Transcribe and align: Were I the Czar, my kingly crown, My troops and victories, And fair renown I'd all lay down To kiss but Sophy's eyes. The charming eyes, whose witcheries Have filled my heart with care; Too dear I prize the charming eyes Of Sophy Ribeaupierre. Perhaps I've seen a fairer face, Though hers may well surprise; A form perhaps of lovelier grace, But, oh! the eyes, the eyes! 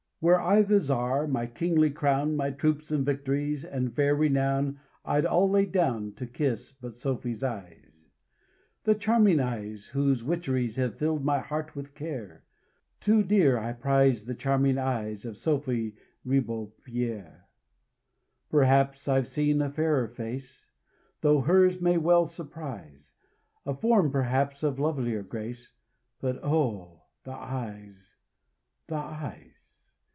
Were 0.23 0.39
I 0.39 0.61
the 0.61 0.79
Czar, 0.79 1.25
my 1.25 1.47
kingly 1.47 1.89
crown, 1.89 2.35
My 2.35 2.51
troops 2.51 2.91
and 2.91 3.03
victories, 3.03 3.65
And 3.65 3.91
fair 3.95 4.13
renown 4.15 4.79
I'd 5.03 5.25
all 5.25 5.49
lay 5.49 5.65
down 5.65 6.13
To 6.13 6.27
kiss 6.27 6.71
but 6.71 6.99
Sophy's 6.99 7.43
eyes. 7.43 8.11
The 8.83 8.93
charming 8.93 9.39
eyes, 9.39 9.87
whose 9.87 10.23
witcheries 10.23 10.75
Have 10.75 10.99
filled 10.99 11.25
my 11.25 11.39
heart 11.39 11.75
with 11.75 11.95
care; 11.95 12.43
Too 12.99 13.23
dear 13.23 13.57
I 13.57 13.73
prize 13.73 14.25
the 14.25 14.35
charming 14.35 14.77
eyes 14.77 15.25
Of 15.25 15.39
Sophy 15.39 15.95
Ribeaupierre. 16.23 17.45
Perhaps 18.51 19.07
I've 19.07 19.27
seen 19.27 19.59
a 19.59 19.71
fairer 19.71 20.07
face, 20.07 20.67
Though 21.21 21.41
hers 21.41 21.81
may 21.81 21.97
well 21.97 22.27
surprise; 22.27 23.11
A 23.65 23.73
form 23.73 24.11
perhaps 24.11 24.61
of 24.61 24.77
lovelier 24.77 25.23
grace, 25.23 25.73
But, 26.19 26.39
oh! 26.43 27.05
the 27.23 27.31
eyes, 27.33 28.17
the 28.85 28.93
eyes! 28.97 29.79